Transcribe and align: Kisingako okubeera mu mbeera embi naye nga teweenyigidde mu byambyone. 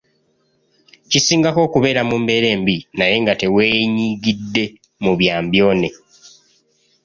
Kisingako 1.11 1.59
okubeera 1.67 2.01
mu 2.09 2.15
mbeera 2.21 2.47
embi 2.55 2.75
naye 2.97 3.15
nga 3.23 3.33
teweenyigidde 3.41 4.63
mu 5.03 5.11
byambyone. 5.19 5.89